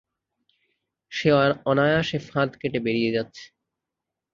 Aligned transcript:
সে 1.11 1.29
অনায়াসে 1.65 2.17
ফাঁদ 2.27 2.49
কেটে 2.55 2.79
বেরিয়ে 2.79 3.11
যাচ্ছে। 3.11 3.43